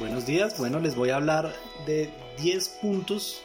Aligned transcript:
Buenos 0.00 0.26
días, 0.26 0.58
bueno, 0.58 0.80
les 0.80 0.96
voy 0.96 1.10
a 1.10 1.16
hablar 1.16 1.54
de 1.86 2.10
10 2.38 2.68
puntos 2.82 3.42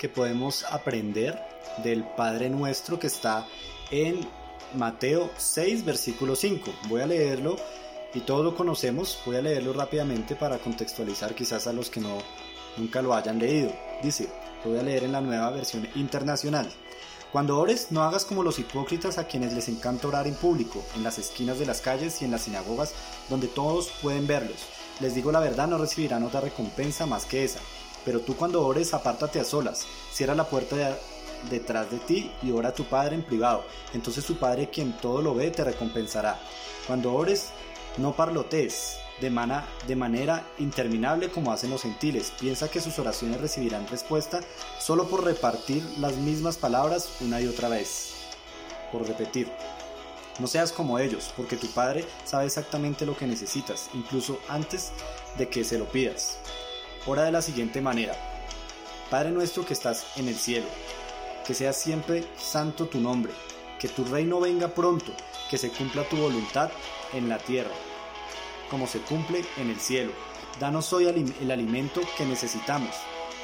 que 0.00 0.08
podemos 0.08 0.64
aprender 0.64 1.38
del 1.84 2.04
Padre 2.04 2.48
Nuestro 2.48 2.98
que 2.98 3.06
está 3.06 3.46
en 3.90 4.26
Mateo 4.74 5.28
6, 5.36 5.84
versículo 5.84 6.36
5. 6.36 6.70
Voy 6.88 7.02
a 7.02 7.06
leerlo 7.06 7.56
y 8.14 8.20
todos 8.20 8.46
lo 8.46 8.56
conocemos, 8.56 9.18
voy 9.26 9.36
a 9.36 9.42
leerlo 9.42 9.74
rápidamente 9.74 10.36
para 10.36 10.56
contextualizar 10.56 11.34
quizás 11.34 11.66
a 11.66 11.74
los 11.74 11.90
que 11.90 12.00
no 12.00 12.16
nunca 12.78 13.02
lo 13.02 13.12
hayan 13.12 13.38
leído. 13.38 13.70
Dice, 14.02 14.30
lo 14.64 14.70
voy 14.70 14.80
a 14.80 14.84
leer 14.84 15.04
en 15.04 15.12
la 15.12 15.20
nueva 15.20 15.50
versión 15.50 15.86
internacional. 15.96 16.66
Cuando 17.30 17.58
ores, 17.58 17.88
no 17.90 18.02
hagas 18.04 18.24
como 18.24 18.42
los 18.42 18.58
hipócritas 18.58 19.18
a 19.18 19.26
quienes 19.26 19.52
les 19.52 19.68
encanta 19.68 20.08
orar 20.08 20.26
en 20.26 20.34
público, 20.34 20.82
en 20.96 21.04
las 21.04 21.18
esquinas 21.18 21.58
de 21.58 21.66
las 21.66 21.82
calles 21.82 22.22
y 22.22 22.24
en 22.24 22.30
las 22.30 22.44
sinagogas, 22.44 22.94
donde 23.28 23.48
todos 23.48 23.90
pueden 24.00 24.26
verlos. 24.26 24.77
Les 25.00 25.14
digo 25.14 25.30
la 25.30 25.40
verdad, 25.40 25.68
no 25.68 25.78
recibirán 25.78 26.24
otra 26.24 26.40
recompensa 26.40 27.06
más 27.06 27.24
que 27.24 27.44
esa. 27.44 27.60
Pero 28.04 28.20
tú 28.20 28.36
cuando 28.36 28.66
ores, 28.66 28.94
apártate 28.94 29.40
a 29.40 29.44
solas, 29.44 29.86
cierra 30.12 30.34
la 30.34 30.48
puerta 30.48 30.98
detrás 31.50 31.90
de 31.90 31.98
ti 31.98 32.32
y 32.42 32.50
ora 32.50 32.70
a 32.70 32.74
tu 32.74 32.84
Padre 32.84 33.14
en 33.14 33.22
privado. 33.22 33.64
Entonces 33.94 34.24
tu 34.24 34.36
Padre, 34.36 34.70
quien 34.70 34.96
todo 34.96 35.22
lo 35.22 35.34
ve, 35.34 35.50
te 35.50 35.64
recompensará. 35.64 36.38
Cuando 36.86 37.12
ores, 37.14 37.50
no 37.96 38.12
parlotes 38.12 38.96
de, 39.20 39.30
de 39.86 39.96
manera 39.96 40.44
interminable 40.58 41.30
como 41.30 41.52
hacen 41.52 41.70
los 41.70 41.82
gentiles. 41.82 42.32
Piensa 42.38 42.70
que 42.70 42.80
sus 42.80 42.98
oraciones 42.98 43.40
recibirán 43.40 43.86
respuesta 43.88 44.40
solo 44.80 45.08
por 45.08 45.24
repartir 45.24 45.82
las 45.98 46.16
mismas 46.16 46.56
palabras 46.56 47.08
una 47.20 47.40
y 47.40 47.46
otra 47.46 47.68
vez. 47.68 48.14
Por 48.92 49.06
repetir. 49.06 49.48
No 50.38 50.46
seas 50.46 50.72
como 50.72 50.98
ellos, 50.98 51.32
porque 51.36 51.56
tu 51.56 51.66
Padre 51.68 52.04
sabe 52.24 52.46
exactamente 52.46 53.06
lo 53.06 53.16
que 53.16 53.26
necesitas, 53.26 53.90
incluso 53.94 54.38
antes 54.48 54.92
de 55.36 55.48
que 55.48 55.64
se 55.64 55.78
lo 55.78 55.86
pidas. 55.86 56.38
Ora 57.06 57.24
de 57.24 57.32
la 57.32 57.42
siguiente 57.42 57.80
manera. 57.80 58.14
Padre 59.10 59.30
nuestro 59.30 59.64
que 59.64 59.72
estás 59.72 60.06
en 60.16 60.28
el 60.28 60.36
cielo, 60.36 60.66
que 61.46 61.54
sea 61.54 61.72
siempre 61.72 62.24
santo 62.38 62.86
tu 62.86 63.00
nombre, 63.00 63.32
que 63.78 63.88
tu 63.88 64.04
reino 64.04 64.38
venga 64.40 64.68
pronto, 64.68 65.12
que 65.50 65.58
se 65.58 65.70
cumpla 65.70 66.08
tu 66.08 66.16
voluntad 66.16 66.70
en 67.14 67.28
la 67.28 67.38
tierra 67.38 67.72
como 68.70 68.86
se 68.86 69.00
cumple 69.00 69.44
en 69.56 69.70
el 69.70 69.80
cielo. 69.80 70.12
Danos 70.60 70.92
hoy 70.92 71.06
el 71.06 71.50
alimento 71.50 72.00
que 72.16 72.24
necesitamos. 72.24 72.94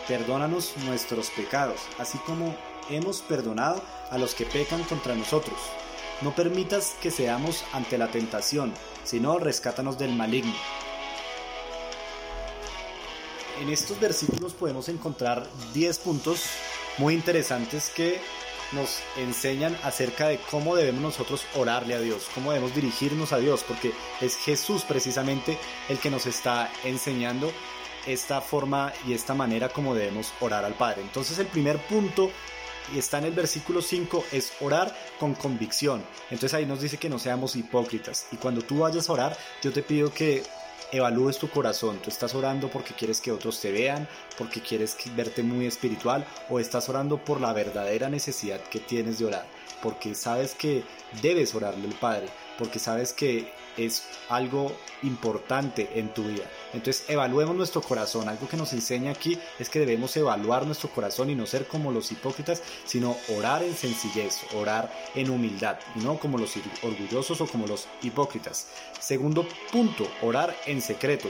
Perdónanos 0.09 0.75
nuestros 0.85 1.31
pecados, 1.31 1.81
así 1.99 2.19
como 2.19 2.55
hemos 2.91 3.23
perdonado 3.23 3.83
a 4.11 4.19
los 4.19 4.35
que 4.35 4.45
pecan 4.45 4.83
contra 4.85 5.15
nosotros. 5.15 5.57
No 6.23 6.35
permitas 6.35 6.97
que 7.03 7.11
seamos 7.11 7.65
ante 7.73 7.99
la 7.99 8.09
tentación, 8.09 8.73
sino 9.05 9.39
rescátanos 9.39 9.99
del 9.99 10.15
maligno. 10.15 10.55
En 13.61 13.71
estos 13.71 14.01
versículos 14.01 14.53
podemos 14.53 14.89
encontrar 14.89 15.47
10 15.73 15.99
puntos 15.99 16.45
muy 16.99 17.15
interesantes 17.15 17.91
que 17.91 18.21
nos 18.73 19.01
enseñan 19.17 19.79
acerca 19.85 20.29
de 20.29 20.39
cómo 20.51 20.75
debemos 20.75 21.03
nosotros 21.03 21.45
orarle 21.55 21.95
a 21.95 22.01
Dios, 22.01 22.27
cómo 22.35 22.51
debemos 22.53 22.75
dirigirnos 22.75 23.33
a 23.33 23.39
Dios, 23.39 23.65
porque 23.67 23.93
es 24.21 24.37
Jesús 24.37 24.83
precisamente 24.83 25.59
el 25.89 25.99
que 25.99 26.11
nos 26.11 26.27
está 26.27 26.71
enseñando 26.83 27.53
esta 28.07 28.41
forma 28.41 28.93
y 29.07 29.13
esta 29.13 29.35
manera 29.35 29.69
como 29.69 29.95
debemos 29.95 30.33
orar 30.41 30.65
al 30.65 30.75
Padre. 30.75 31.03
Entonces 31.03 31.39
el 31.39 31.47
primer 31.47 31.79
punto 31.87 32.31
y 32.93 32.99
está 32.99 33.19
en 33.19 33.25
el 33.25 33.33
versículo 33.33 33.81
5, 33.81 34.25
es 34.33 34.53
orar 34.61 34.95
con 35.19 35.35
convicción. 35.35 36.05
Entonces 36.31 36.55
ahí 36.55 36.67
nos 36.67 36.81
dice 36.81 36.99
que 36.99 37.09
no 37.09 37.19
seamos 37.19 37.57
hipócritas. 37.57 38.27
Y 38.33 38.37
cuando 38.37 38.63
tú 38.63 38.79
vayas 38.81 39.09
a 39.09 39.13
orar, 39.13 39.39
yo 39.63 39.73
te 39.73 39.83
pido 39.83 40.13
que 40.13 40.43
evalúes 40.93 41.39
tu 41.39 41.49
corazón. 41.49 41.99
Tú 41.99 42.11
estás 42.11 42.35
orando 42.35 42.69
porque 42.69 42.95
quieres 42.95 43.21
que 43.21 43.33
otros 43.33 43.61
te 43.61 43.73
vean, 43.73 44.09
porque 44.39 44.61
quieres 44.61 44.97
verte 45.17 45.43
muy 45.43 45.67
espiritual 45.67 46.27
o 46.49 46.61
estás 46.61 46.89
orando 46.89 47.19
por 47.19 47.41
la 47.41 47.53
verdadera 47.53 48.09
necesidad 48.09 48.61
que 48.61 48.81
tienes 48.81 49.19
de 49.19 49.27
orar, 49.27 49.47
porque 49.83 50.15
sabes 50.15 50.55
que 50.55 50.85
debes 51.23 51.55
orarle 51.55 51.87
al 51.87 51.95
Padre, 51.95 52.29
porque 52.59 52.79
sabes 52.79 53.13
que 53.13 53.53
es 53.77 54.05
algo 54.29 54.73
importante 55.03 55.91
en 55.95 56.13
tu 56.15 56.23
vida. 56.23 56.45
Entonces 56.73 57.05
evaluemos 57.09 57.57
nuestro 57.57 57.83
corazón. 57.83 58.29
Algo 58.29 58.49
que 58.49 58.57
nos 58.57 58.73
enseña 58.73 59.11
aquí 59.11 59.39
es 59.59 59.69
que 59.69 59.81
debemos 59.81 60.17
evaluar 60.17 60.67
nuestro 60.67 60.91
corazón 60.91 61.31
y 61.31 61.35
no 61.35 61.47
ser 61.47 61.67
como 61.67 61.91
los 61.91 62.11
hipócritas, 62.13 62.63
sino 62.85 63.17
orar 63.37 63.63
en 63.63 63.75
sencillez, 63.75 64.41
orar 64.55 64.93
en 65.15 65.31
humildad, 65.31 65.79
no 65.97 66.19
como 66.19 66.39
los 66.39 66.55
orgullosos 66.83 67.41
o 67.41 67.47
como 67.47 67.67
los 67.67 67.89
hipócritas. 68.03 68.69
Segundo 69.01 69.47
punto, 69.73 70.07
orar 70.23 70.57
en 70.67 70.81
secreto. 70.81 71.29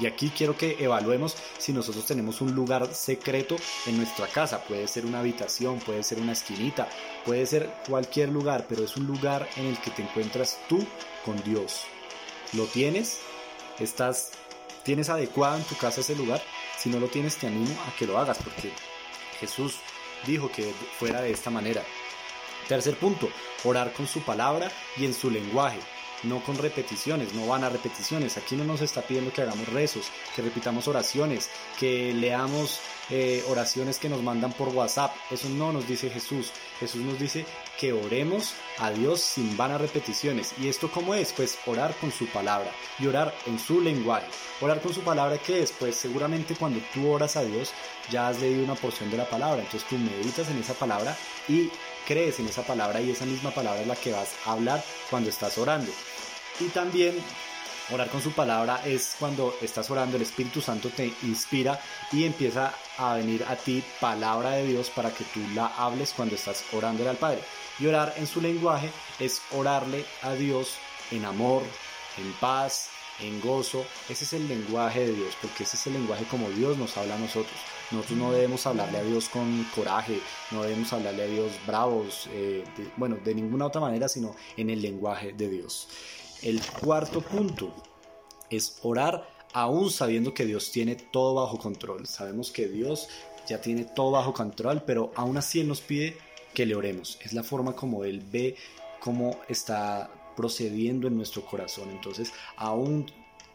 Y 0.00 0.06
aquí 0.06 0.32
quiero 0.34 0.56
que 0.56 0.82
evaluemos 0.82 1.36
si 1.58 1.72
nosotros 1.72 2.06
tenemos 2.06 2.40
un 2.40 2.54
lugar 2.54 2.92
secreto 2.94 3.56
en 3.86 3.98
nuestra 3.98 4.26
casa. 4.26 4.64
Puede 4.64 4.88
ser 4.88 5.04
una 5.04 5.20
habitación, 5.20 5.78
puede 5.78 6.02
ser 6.02 6.18
una 6.20 6.32
esquinita, 6.32 6.88
puede 7.26 7.44
ser 7.44 7.70
cualquier 7.86 8.30
lugar, 8.30 8.64
pero 8.66 8.82
es 8.82 8.96
un 8.96 9.06
lugar 9.06 9.46
en 9.56 9.66
el 9.66 9.78
que 9.78 9.90
te 9.90 10.02
encuentras 10.02 10.58
tú 10.68 10.86
con 11.24 11.42
Dios. 11.44 11.82
¿Lo 12.54 12.64
tienes? 12.64 13.20
¿Estás, 13.78 14.32
¿Tienes 14.84 15.10
adecuado 15.10 15.58
en 15.58 15.64
tu 15.64 15.76
casa 15.76 16.00
ese 16.00 16.16
lugar? 16.16 16.40
Si 16.78 16.88
no 16.88 16.98
lo 16.98 17.08
tienes, 17.08 17.36
te 17.36 17.46
animo 17.46 17.76
a 17.86 17.94
que 17.98 18.06
lo 18.06 18.18
hagas 18.18 18.38
porque 18.38 18.72
Jesús 19.38 19.76
dijo 20.26 20.50
que 20.50 20.72
fuera 20.98 21.20
de 21.20 21.30
esta 21.30 21.50
manera. 21.50 21.82
Tercer 22.68 22.96
punto, 22.96 23.28
orar 23.64 23.92
con 23.92 24.06
su 24.06 24.22
palabra 24.22 24.72
y 24.96 25.04
en 25.04 25.12
su 25.12 25.30
lenguaje 25.30 25.78
no 26.22 26.42
con 26.42 26.58
repeticiones, 26.58 27.34
no 27.34 27.46
van 27.46 27.64
a 27.64 27.68
repeticiones. 27.68 28.36
Aquí 28.36 28.56
no 28.56 28.64
nos 28.64 28.80
está 28.80 29.02
pidiendo 29.02 29.32
que 29.32 29.42
hagamos 29.42 29.68
rezos, 29.68 30.06
que 30.34 30.42
repitamos 30.42 30.88
oraciones, 30.88 31.50
que 31.78 32.12
leamos 32.12 32.80
eh, 33.10 33.42
oraciones 33.48 33.98
que 33.98 34.08
nos 34.08 34.22
mandan 34.22 34.52
por 34.52 34.68
WhatsApp. 34.68 35.12
Eso 35.30 35.48
no 35.48 35.72
nos 35.72 35.86
dice 35.88 36.10
Jesús. 36.10 36.52
Jesús 36.78 37.02
nos 37.02 37.18
dice 37.18 37.44
que 37.78 37.92
oremos 37.92 38.54
a 38.78 38.90
Dios 38.90 39.20
sin 39.20 39.56
vanas 39.56 39.80
repeticiones. 39.80 40.54
¿Y 40.60 40.68
esto 40.68 40.90
cómo 40.90 41.14
es? 41.14 41.32
Pues 41.32 41.58
orar 41.66 41.94
con 41.96 42.12
su 42.12 42.26
palabra 42.26 42.70
y 42.98 43.06
orar 43.06 43.34
en 43.46 43.58
su 43.58 43.80
lenguaje. 43.80 44.26
Orar 44.60 44.80
con 44.80 44.94
su 44.94 45.00
palabra, 45.00 45.38
¿qué 45.38 45.62
es? 45.62 45.72
Pues 45.72 45.96
seguramente 45.96 46.54
cuando 46.54 46.80
tú 46.94 47.10
oras 47.10 47.36
a 47.36 47.42
Dios 47.42 47.72
ya 48.10 48.28
has 48.28 48.40
leído 48.40 48.62
una 48.64 48.74
porción 48.74 49.10
de 49.10 49.16
la 49.16 49.28
palabra. 49.28 49.62
Entonces 49.62 49.88
tú 49.88 49.98
meditas 49.98 50.48
en 50.48 50.58
esa 50.58 50.74
palabra 50.74 51.16
y 51.48 51.70
crees 52.06 52.38
en 52.38 52.46
esa 52.46 52.62
palabra 52.62 53.00
y 53.00 53.10
esa 53.10 53.24
misma 53.24 53.50
palabra 53.50 53.80
es 53.80 53.86
la 53.86 53.96
que 53.96 54.12
vas 54.12 54.34
a 54.44 54.52
hablar 54.52 54.84
cuando 55.10 55.30
estás 55.30 55.58
orando. 55.58 55.90
Y 56.60 56.68
también 56.68 57.14
orar 57.90 58.10
con 58.10 58.20
su 58.20 58.32
palabra 58.32 58.82
es 58.84 59.16
cuando 59.18 59.54
estás 59.62 59.90
orando, 59.90 60.16
el 60.16 60.22
Espíritu 60.22 60.60
Santo 60.60 60.90
te 60.90 61.12
inspira 61.22 61.80
y 62.12 62.24
empieza 62.24 62.74
a 62.98 63.14
venir 63.14 63.44
a 63.48 63.56
ti 63.56 63.82
palabra 63.98 64.50
de 64.50 64.66
Dios 64.66 64.90
para 64.90 65.10
que 65.10 65.24
tú 65.24 65.40
la 65.54 65.68
hables 65.78 66.12
cuando 66.12 66.34
estás 66.34 66.64
orándole 66.72 67.08
al 67.08 67.16
Padre. 67.16 67.40
Y 67.78 67.86
orar 67.86 68.12
en 68.18 68.26
su 68.26 68.42
lenguaje 68.42 68.90
es 69.18 69.40
orarle 69.52 70.04
a 70.20 70.34
Dios 70.34 70.74
en 71.10 71.24
amor, 71.24 71.62
en 72.18 72.30
paz, 72.34 72.90
en 73.20 73.40
gozo. 73.40 73.86
Ese 74.10 74.24
es 74.24 74.32
el 74.34 74.46
lenguaje 74.46 75.06
de 75.06 75.12
Dios, 75.14 75.34
porque 75.40 75.64
ese 75.64 75.78
es 75.78 75.86
el 75.86 75.94
lenguaje 75.94 76.24
como 76.30 76.50
Dios 76.50 76.76
nos 76.76 76.94
habla 76.98 77.14
a 77.14 77.18
nosotros. 77.18 77.56
Nosotros 77.90 78.18
no 78.18 78.32
debemos 78.32 78.66
hablarle 78.66 78.98
a 78.98 79.02
Dios 79.02 79.28
con 79.30 79.64
coraje, 79.74 80.20
no 80.50 80.62
debemos 80.62 80.92
hablarle 80.92 81.22
a 81.22 81.26
Dios 81.26 81.52
bravos, 81.66 82.28
eh, 82.32 82.64
bueno, 82.96 83.16
de 83.24 83.34
ninguna 83.34 83.66
otra 83.66 83.80
manera, 83.80 84.08
sino 84.08 84.36
en 84.56 84.70
el 84.70 84.80
lenguaje 84.80 85.32
de 85.32 85.48
Dios. 85.48 85.88
El 86.42 86.60
cuarto 86.62 87.20
punto 87.20 87.74
es 88.48 88.78
orar 88.82 89.28
aún 89.52 89.90
sabiendo 89.90 90.32
que 90.32 90.46
Dios 90.46 90.70
tiene 90.70 90.96
todo 90.96 91.34
bajo 91.34 91.58
control. 91.58 92.06
Sabemos 92.06 92.50
que 92.50 92.68
Dios 92.68 93.08
ya 93.46 93.60
tiene 93.60 93.84
todo 93.84 94.12
bajo 94.12 94.32
control, 94.32 94.82
pero 94.86 95.12
aún 95.16 95.36
así 95.36 95.60
Él 95.60 95.68
nos 95.68 95.80
pide 95.80 96.16
que 96.54 96.66
le 96.66 96.74
oremos. 96.74 97.18
Es 97.22 97.32
la 97.32 97.42
forma 97.42 97.74
como 97.74 98.04
Él 98.04 98.22
ve 98.32 98.56
cómo 99.00 99.40
está 99.48 100.10
procediendo 100.36 101.08
en 101.08 101.16
nuestro 101.16 101.44
corazón. 101.44 101.90
Entonces, 101.90 102.32
aún 102.56 103.06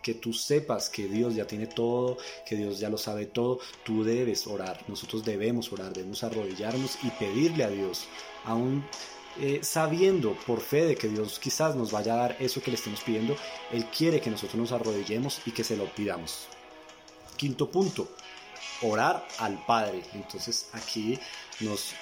que 0.04 0.14
tú 0.14 0.34
sepas 0.34 0.88
que 0.90 1.08
Dios 1.08 1.34
ya 1.34 1.48
tiene 1.48 1.66
todo, 1.66 2.18
que 2.46 2.56
Dios 2.56 2.80
ya 2.80 2.90
lo 2.90 2.98
sabe 3.00 3.26
todo, 3.26 3.60
tú 3.84 4.04
debes 4.04 4.46
orar. 4.46 4.84
Nosotros 4.88 5.26
debemos 5.26 5.74
orar, 5.74 5.94
debemos 5.94 6.24
arrodillarnos 6.24 7.00
y 7.02 7.10
pedirle 7.10 7.64
a 7.64 7.70
Dios, 7.70 8.06
aún 8.44 8.86
eh, 9.40 9.60
sabiendo 9.64 10.34
por 10.46 10.62
fe 10.62 10.86
de 10.86 10.96
que 10.96 11.08
Dios 11.08 11.40
quizás 11.40 11.76
nos 11.76 11.92
vaya 11.92 12.14
a 12.14 12.18
dar 12.18 12.38
eso 12.40 12.62
que 12.62 12.72
le 12.72 12.78
estemos 12.78 13.02
pidiendo, 13.02 13.36
Él 13.72 13.86
quiere 13.86 14.22
que 14.22 14.30
nosotros 14.30 14.56
nos 14.60 14.72
arrodillemos 14.72 15.42
y 15.46 15.52
que 15.52 15.64
se 15.64 15.78
lo 15.78 15.86
pidamos. 15.94 16.48
Quinto 17.38 17.70
punto, 17.70 18.08
orar 18.82 19.26
al 19.40 19.64
Padre. 19.66 20.04
Entonces 20.14 20.70
aquí 20.74 21.20
nos, 21.60 21.94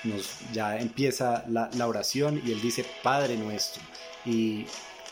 ya 0.52 0.78
empieza 0.78 1.44
la, 1.48 1.70
la, 1.74 1.88
oración 1.88 2.42
y 2.46 2.52
Él 2.52 2.62
dice 2.62 2.86
Padre 3.02 3.36
nuestro. 3.38 3.82
Y 4.26 4.66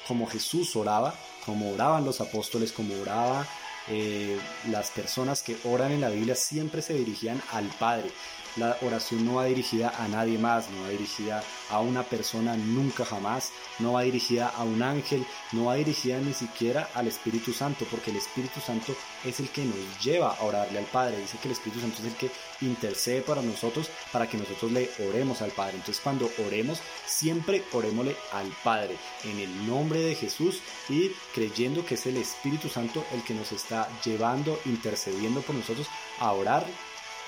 como 0.08 0.28
Jesús 0.28 0.76
oraba, 0.76 1.14
como 1.46 1.72
oraban 1.72 2.06
los 2.06 2.22
apóstoles, 2.22 2.72
como 2.72 2.94
oraba 3.02 3.48
eh, 3.88 4.40
las 4.70 4.92
personas 4.92 5.42
que 5.42 5.58
oran 5.64 5.92
en 5.92 6.02
la 6.02 6.10
Biblia, 6.10 6.36
siempre 6.36 6.82
se 6.82 6.94
dirigían 6.94 7.42
al 7.52 7.66
Padre. 7.80 8.12
La 8.58 8.78
oración 8.82 9.26
no 9.26 9.36
va 9.36 9.46
dirigida 9.46 9.94
a 9.98 10.08
nadie 10.08 10.38
más, 10.38 10.70
no 10.70 10.84
va 10.84 10.90
dirigida 10.90 11.44
a 11.70 11.80
una 11.80 12.04
persona 12.04 12.56
nunca 12.56 13.06
jamás, 13.06 13.52
no 13.80 13.94
va 13.94 14.02
dirigida 14.02 14.50
a 14.50 14.64
un 14.64 14.84
ángel, 14.84 15.26
no 15.52 15.66
va 15.66 15.76
dirigida 15.76 16.20
ni 16.20 16.34
siquiera 16.34 16.90
al 16.94 17.08
Espíritu 17.08 17.54
Santo, 17.54 17.86
porque 17.90 18.12
el 18.12 18.18
Espíritu 18.18 18.60
Santo 18.60 18.96
es 19.24 19.40
el 19.40 19.50
que 19.50 19.64
nos 19.64 20.04
lleva 20.04 20.36
a 20.36 20.44
orarle 20.44 20.80
al 20.80 20.86
Padre. 20.86 21.18
Dice 21.20 21.38
que 21.42 21.48
el 21.48 21.54
Espíritu 21.54 21.82
Santo 21.82 21.98
es 22.00 22.08
el 22.08 22.16
que 22.16 22.32
intercede 22.62 23.22
para 23.22 23.42
nosotros, 23.42 23.90
para 24.12 24.28
que 24.28 24.38
nosotros 24.38 24.72
le 24.72 24.90
oremos 25.10 25.42
al 25.42 25.52
Padre. 25.52 25.78
Entonces 25.78 26.02
cuando 26.02 26.30
oremos, 26.46 26.82
siempre 27.06 27.64
orémosle 27.72 28.16
al 28.34 28.48
Padre, 28.64 28.98
en 29.24 29.40
el 29.40 29.68
nombre 29.68 30.02
de 30.02 30.16
Jesús 30.16 30.60
y 30.90 31.10
creyendo 31.34 31.86
que 31.86 31.96
es 31.96 32.06
el 32.06 32.18
Espíritu 32.18 32.70
Santo 32.70 33.06
el 33.14 33.24
que 33.24 33.34
nos 33.34 33.52
está 33.52 33.88
llevando, 34.04 34.60
intercediendo 34.66 35.42
por 35.42 35.56
nosotros 35.56 35.88
a 36.20 36.32
orar 36.34 36.66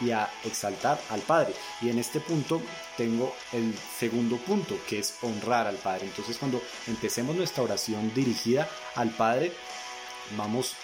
y 0.01 0.11
a 0.11 0.29
exaltar 0.43 0.99
al 1.09 1.21
Padre. 1.21 1.53
Y 1.81 1.89
en 1.89 1.99
este 1.99 2.19
punto 2.19 2.61
tengo 2.97 3.33
el 3.51 3.73
segundo 3.97 4.37
punto, 4.37 4.77
que 4.87 4.99
es 4.99 5.15
honrar 5.21 5.67
al 5.67 5.77
Padre. 5.77 6.05
Entonces 6.05 6.37
cuando 6.37 6.61
empecemos 6.87 7.35
nuestra 7.35 7.63
oración 7.63 8.13
dirigida 8.13 8.69
al 8.95 9.09
Padre, 9.11 9.53
vamos 10.37 10.75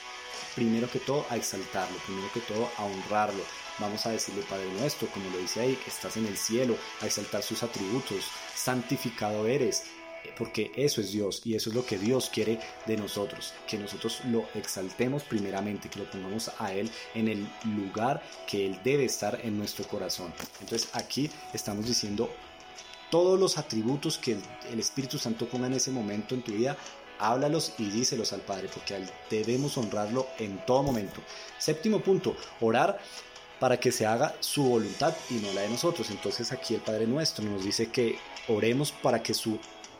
primero 0.55 0.89
que 0.89 0.99
todo 0.99 1.25
a 1.29 1.37
exaltarlo, 1.37 1.97
primero 2.05 2.31
que 2.33 2.41
todo 2.41 2.69
a 2.77 2.83
honrarlo. 2.83 3.43
Vamos 3.79 4.05
a 4.05 4.11
decirle 4.11 4.43
Padre 4.43 4.69
nuestro, 4.77 5.07
como 5.07 5.29
lo 5.29 5.37
dice 5.37 5.61
ahí, 5.61 5.75
que 5.75 5.89
estás 5.89 6.17
en 6.17 6.25
el 6.25 6.37
cielo, 6.37 6.75
a 7.01 7.05
exaltar 7.05 7.43
sus 7.43 7.63
atributos, 7.63 8.25
santificado 8.53 9.47
eres, 9.47 9.83
porque 10.37 10.71
eso 10.75 11.01
es 11.01 11.11
Dios 11.11 11.41
y 11.45 11.55
eso 11.55 11.69
es 11.69 11.75
lo 11.75 11.85
que 11.85 11.97
Dios 11.97 12.29
quiere 12.33 12.59
de 12.85 12.97
nosotros, 12.97 13.53
que 13.67 13.77
nosotros 13.77 14.21
lo 14.25 14.45
exaltemos 14.55 15.23
primeramente, 15.23 15.89
que 15.89 15.99
lo 15.99 16.09
pongamos 16.09 16.51
a 16.59 16.73
Él 16.73 16.89
en 17.13 17.27
el 17.27 17.47
lugar 17.75 18.21
que 18.47 18.65
Él 18.65 18.79
debe 18.83 19.05
estar 19.05 19.39
en 19.43 19.57
nuestro 19.57 19.85
corazón. 19.87 20.33
Entonces 20.61 20.89
aquí 20.93 21.29
estamos 21.53 21.85
diciendo 21.85 22.29
todos 23.09 23.39
los 23.39 23.57
atributos 23.57 24.17
que 24.17 24.37
el 24.71 24.79
Espíritu 24.79 25.17
Santo 25.17 25.47
ponga 25.47 25.67
en 25.67 25.73
ese 25.73 25.91
momento 25.91 26.35
en 26.35 26.41
tu 26.41 26.51
vida, 26.51 26.77
háblalos 27.19 27.73
y 27.77 27.89
díselos 27.89 28.33
al 28.33 28.41
Padre, 28.41 28.69
porque 28.73 29.03
debemos 29.29 29.77
honrarlo 29.77 30.27
en 30.37 30.63
todo 30.65 30.83
momento. 30.83 31.21
Séptimo 31.57 31.99
punto, 31.99 32.35
orar 32.61 32.99
para 33.59 33.79
que 33.79 33.91
se 33.91 34.05
haga 34.05 34.35
su 34.39 34.63
voluntad 34.63 35.13
y 35.29 35.33
no 35.35 35.51
la 35.53 35.61
de 35.61 35.69
nosotros. 35.69 36.09
Entonces 36.09 36.51
aquí 36.51 36.75
el 36.75 36.81
Padre 36.81 37.07
nuestro 37.07 37.43
nos 37.43 37.63
dice 37.63 37.87
que 37.87 38.17
oremos 38.47 38.91
para 38.91 39.21
que 39.21 39.33
su 39.33 39.59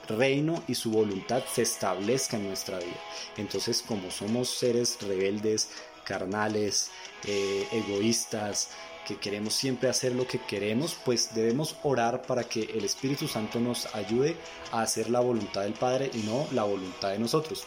reino 0.10 0.62
y 0.68 0.76
su 0.76 0.92
voluntad 0.92 1.44
se 1.52 1.62
establezca 1.62 2.38
en 2.38 2.48
nuestra 2.48 2.80
vida. 2.80 3.00
Entonces, 3.38 3.82
como 3.82 4.12
somos 4.12 4.50
seres 4.50 4.98
rebeldes, 5.02 5.70
carnales, 6.04 6.92
eh, 7.26 7.68
egoístas, 7.72 8.72
que 9.10 9.18
queremos 9.18 9.56
siempre 9.56 9.90
hacer 9.90 10.14
lo 10.14 10.28
que 10.28 10.40
queremos, 10.40 10.96
pues 11.04 11.34
debemos 11.34 11.76
orar 11.82 12.22
para 12.22 12.44
que 12.44 12.62
el 12.62 12.86
Espíritu 12.86 13.28
Santo 13.28 13.60
nos 13.60 13.94
ayude 13.96 14.36
a 14.72 14.82
hacer 14.82 15.10
la 15.10 15.20
voluntad 15.20 15.64
del 15.64 15.74
Padre 15.74 16.12
y 16.14 16.20
no 16.20 16.48
la 16.52 16.64
voluntad 16.64 17.10
de 17.10 17.18
nosotros. 17.18 17.64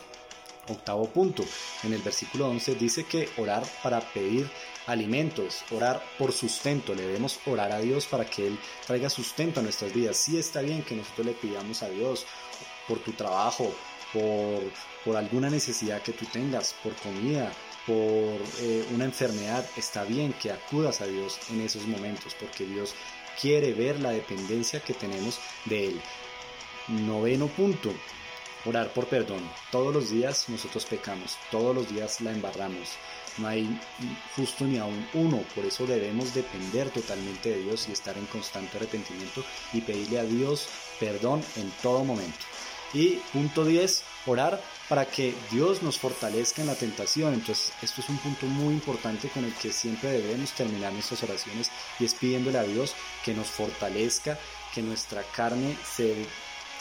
Octavo 0.69 1.09
punto, 1.09 1.45
en 1.83 1.93
el 1.93 2.03
versículo 2.03 2.49
11 2.49 2.77
dice 2.77 3.05
que 3.05 3.29
orar 3.39 3.65
para 3.83 4.01
pedir 4.01 4.49
alimentos, 4.87 5.65
orar 5.71 6.03
por 6.19 6.33
sustento, 6.33 6.95
le 6.95 7.03
debemos 7.03 7.39
orar 7.47 7.73
a 7.73 7.79
Dios 7.79 8.07
para 8.07 8.25
que 8.25 8.47
Él 8.49 8.59
traiga 8.87 9.11
sustento 9.11 9.61
a 9.61 9.63
nuestras 9.63 9.93
vidas. 9.93 10.17
Sí 10.17 10.39
está 10.39 10.61
bien 10.61 10.83
que 10.83 10.97
nosotros 10.97 11.27
le 11.27 11.33
pidamos 11.33 11.83
a 11.83 11.89
Dios 11.89 12.27
por 12.89 12.99
tu 12.99 13.13
trabajo, 13.13 13.73
por, 14.13 14.63
por 15.05 15.17
alguna 15.17 15.51
necesidad 15.51 16.03
que 16.03 16.13
tú 16.13 16.27
tengas, 16.27 16.75
por 16.83 16.95
comida, 16.97 17.53
por 17.87 18.41
eh, 18.61 18.85
una 18.95 19.05
enfermedad, 19.05 19.65
está 19.77 20.05
bien 20.05 20.33
que 20.35 20.53
acudas 20.53 21.01
a 21.01 21.07
Dios 21.07 21.39
en 21.51 21.61
esos 21.61 21.87
momentos, 21.87 22.35
porque 22.39 22.65
Dios 22.65 22.95
quiere 23.41 23.73
ver 23.73 23.99
la 24.01 24.11
dependencia 24.11 24.81
que 24.81 24.95
tenemos 24.95 25.41
de 25.65 25.89
Él. 25.89 26.01
Noveno 26.89 27.47
punto, 27.49 27.93
orar 28.65 28.93
por 28.93 29.07
perdón. 29.07 29.49
Todos 29.71 29.93
los 29.95 30.11
días 30.11 30.49
nosotros 30.49 30.85
pecamos, 30.85 31.37
todos 31.51 31.75
los 31.75 31.89
días 31.89 32.21
la 32.21 32.33
embarramos 32.33 32.89
no 33.39 33.49
hay 33.49 33.81
justo 34.37 34.65
ni 34.65 34.79
aún 34.79 35.07
uno, 35.15 35.43
por 35.55 35.65
eso 35.65 35.87
debemos 35.87 36.35
depender 36.35 36.91
totalmente 36.91 37.51
de 37.51 37.63
Dios 37.63 37.89
y 37.89 37.93
estar 37.93 38.17
en 38.19 38.27
constante 38.27 38.77
arrepentimiento 38.77 39.43
y 39.73 39.81
pedirle 39.81 40.19
a 40.19 40.25
Dios 40.25 40.69
perdón 41.01 41.43
en 41.57 41.71
todo 41.83 42.05
momento. 42.05 42.39
Y 42.95 43.15
punto 43.33 43.65
10, 43.65 44.05
orar 44.27 44.63
para 44.87 45.07
que 45.07 45.35
Dios 45.51 45.83
nos 45.83 45.99
fortalezca 45.99 46.61
en 46.61 46.69
la 46.69 46.75
tentación. 46.75 47.33
Entonces, 47.33 47.73
esto 47.81 48.03
es 48.03 48.09
un 48.11 48.19
punto 48.19 48.45
muy 48.45 48.75
importante 48.75 49.31
con 49.31 49.47
el 49.47 49.55
que 49.55 49.73
siempre 49.73 50.11
debemos 50.11 50.53
terminar 50.53 50.93
nuestras 50.93 51.23
oraciones 51.23 51.71
y 51.99 52.05
es 52.05 52.13
pidiéndole 52.13 52.59
a 52.59 52.65
Dios 52.65 52.95
que 53.25 53.33
nos 53.33 53.47
fortalezca, 53.47 54.39
que 54.75 54.83
nuestra 54.83 55.23
carne 55.23 55.75
se 55.83 56.27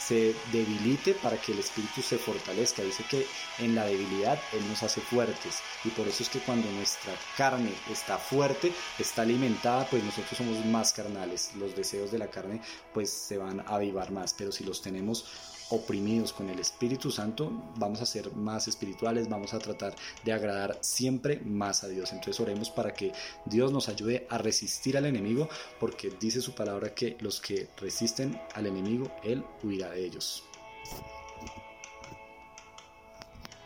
se 0.06 0.34
debilite 0.52 1.14
para 1.14 1.36
que 1.36 1.52
el 1.52 1.58
espíritu 1.58 2.02
se 2.02 2.18
fortalezca. 2.18 2.82
Dice 2.82 3.04
que 3.08 3.26
en 3.58 3.74
la 3.74 3.84
debilidad 3.84 4.38
Él 4.52 4.66
nos 4.68 4.82
hace 4.82 5.00
fuertes 5.00 5.60
y 5.84 5.90
por 5.90 6.08
eso 6.08 6.22
es 6.22 6.28
que 6.28 6.40
cuando 6.40 6.70
nuestra 6.72 7.12
carne 7.36 7.72
está 7.90 8.18
fuerte, 8.18 8.72
está 8.98 9.22
alimentada, 9.22 9.86
pues 9.86 10.02
nosotros 10.02 10.36
somos 10.36 10.64
más 10.66 10.92
carnales. 10.92 11.50
Los 11.56 11.76
deseos 11.76 12.10
de 12.10 12.18
la 12.18 12.28
carne 12.28 12.60
pues 12.92 13.10
se 13.10 13.38
van 13.38 13.60
a 13.60 13.74
avivar 13.74 14.10
más, 14.10 14.34
pero 14.34 14.52
si 14.52 14.64
los 14.64 14.82
tenemos 14.82 15.24
oprimidos 15.72 16.32
con 16.32 16.50
el 16.50 16.58
Espíritu 16.58 17.10
Santo, 17.10 17.50
vamos 17.76 18.02
a 18.02 18.06
ser 18.06 18.30
más 18.34 18.68
espirituales, 18.68 19.28
vamos 19.28 19.54
a 19.54 19.58
tratar 19.58 19.94
de 20.22 20.32
agradar 20.32 20.78
siempre 20.82 21.40
más 21.40 21.82
a 21.82 21.88
Dios. 21.88 22.12
Entonces 22.12 22.38
oremos 22.40 22.70
para 22.70 22.92
que 22.92 23.12
Dios 23.46 23.72
nos 23.72 23.88
ayude 23.88 24.26
a 24.28 24.38
resistir 24.38 24.96
al 24.96 25.06
enemigo, 25.06 25.48
porque 25.80 26.12
dice 26.20 26.40
su 26.40 26.54
palabra 26.54 26.94
que 26.94 27.16
los 27.20 27.40
que 27.40 27.68
resisten 27.78 28.38
al 28.54 28.66
enemigo, 28.66 29.10
Él 29.24 29.44
huirá 29.62 29.90
de 29.90 30.04
ellos. 30.04 30.44